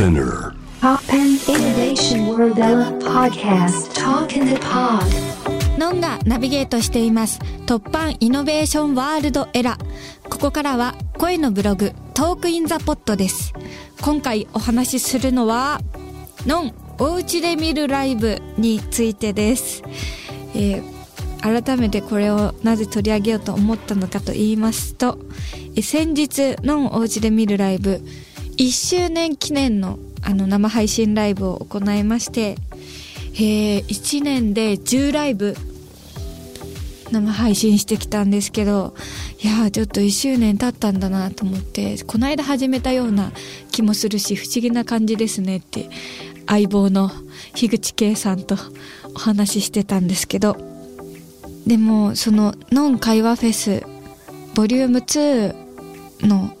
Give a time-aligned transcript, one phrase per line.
[0.00, 0.54] Spinner.
[0.80, 2.54] Pop and Innovation World
[3.04, 3.92] Podcast.
[3.92, 5.04] Talk in the Pod.
[5.78, 7.38] ノンがナビゲートしています。
[7.66, 9.76] 突版イノベーションワールドエラ
[10.30, 13.52] ここからは声のブログトークインザポットです。
[14.00, 15.82] 今回お話しするのは
[16.46, 19.82] ノンおうちで見るライブについてです、
[20.54, 21.00] えー
[21.40, 25.18] 改めてこれをなぜ取り上げようと思ったのかと言いますと
[25.74, 28.02] え先日ノンおうちで見るライブ
[28.60, 32.56] 1周年記念のあの生配信ライブを行いまして
[33.32, 35.56] えー1年で10ライブ
[37.10, 38.94] 生配信してきたんですけど
[39.42, 43.32] いやーちょっと1周年経ったんだなと思ってこの間始めたような
[43.72, 45.88] 気もするし不思議な感じですねって
[46.46, 47.10] 相棒の
[47.54, 48.56] 樋口圭さんと
[49.14, 50.58] お話ししてたんですけど
[51.66, 53.86] でもそのノン会話フェス
[54.54, 55.70] ボリューム2
[56.26, 56.54] の、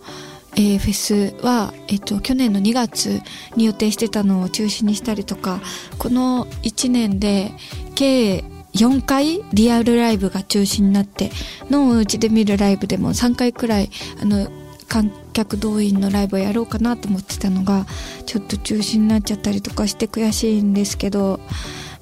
[0.60, 3.22] えーフェスは、えっと、去年の2月
[3.56, 5.62] に予定してたのを中止にしたりとか
[5.98, 7.52] この1年で
[7.94, 8.44] 計
[8.74, 11.30] 4回リアルライブが中止になって
[11.70, 13.88] ノンをうちで見るライブでも3回くらい
[14.20, 14.50] あの
[14.86, 17.86] 観客動員のライブをやろうかなと思ってたのが
[18.26, 21.40] ちょっと中止になっちゃったりとかして悔しいんですけど、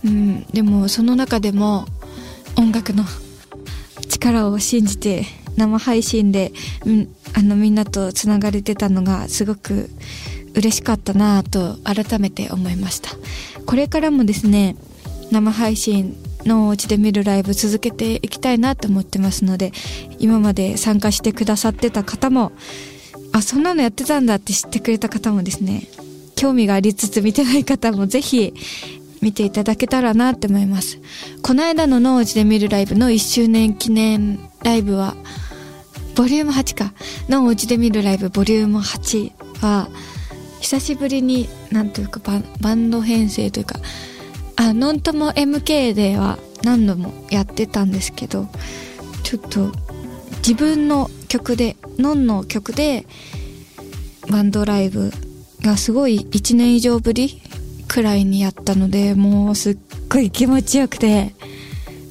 [0.05, 1.87] うん、でもその中でも
[2.57, 3.05] 音楽の
[4.09, 5.25] 力を信じて
[5.59, 6.53] 生配信で、
[6.87, 9.91] うん、あのみんなとつながれてたのがすごく
[10.55, 13.11] 嬉しかったなと改めて思いました。
[13.67, 14.77] これからもですね
[15.31, 19.73] 生配信のお家で見るライブ続けていきたいなと思ってますので
[20.19, 22.53] 今まで参加してくださってた方も
[23.33, 25.83] あそんなのやってたんだって知ってくれた方もですね
[26.37, 28.55] 興味がありつつ見てない方もぜひ
[29.21, 31.01] 見ていただけたらなって思います。
[31.43, 35.17] この間の農地で見るライブの1周年記念ライブは
[36.19, 36.93] ボリューム8か。
[37.29, 39.89] のお家で見るライブボリューム8は
[40.59, 43.79] 久しぶりになんというかバンバンド編成というか
[44.57, 48.49] あノンとも MK では何度もやってたんですけど
[49.23, 49.71] ちょっと
[50.39, 53.07] 自分の曲でノンの曲で
[54.29, 55.13] バンドライブ
[55.63, 57.41] がすごい1年以上ぶり
[57.87, 59.79] くらいにやったのでもうすっ
[60.09, 61.33] ごい気持ちよくて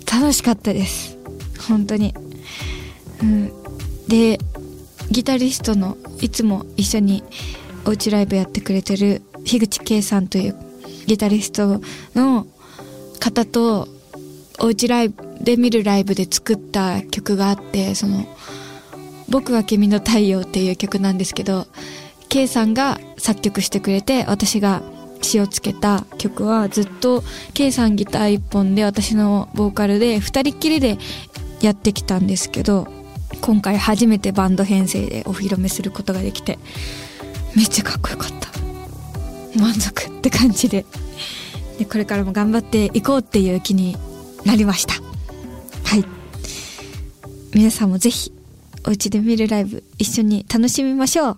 [0.10, 1.18] 楽しかったです。
[1.68, 2.16] 本当に、
[3.22, 3.57] うん、
[4.08, 4.40] で
[5.12, 7.24] ギタリストのいつも一緒に
[7.86, 10.56] おうちライブやってくれてる樋口圭さんという
[11.06, 11.82] ギタリスト
[12.16, 12.46] の
[13.20, 13.88] 方と
[14.60, 18.26] おうちライブで見るライブで作った曲があってその
[19.30, 21.68] 「僕は君の太陽」っていう曲なんですけど
[22.30, 24.82] K さんが作曲してくれて私が
[25.22, 30.98] 詞をつけた曲はずっと K さんギター一本で私のボーカルで二人っきりで
[31.62, 32.88] やってきたんですけど
[33.42, 36.60] 今回初めてバンド編成でお披露目することができて
[37.56, 38.48] めっちゃかっこよかった。
[39.60, 40.86] 満足って感じで。
[41.80, 43.98] でこれからも頑張っていこうっていう気に
[44.46, 44.96] なりました。
[45.84, 46.06] はい。
[47.54, 48.32] 皆さんもぜひ
[48.86, 51.38] お家で見るライブ一緒に楽しみましょう。